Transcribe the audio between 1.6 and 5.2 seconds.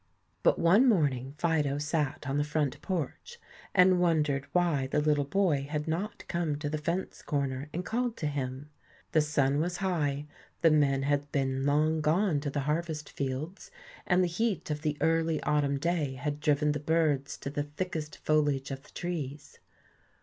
sat on the front porch and wondered why the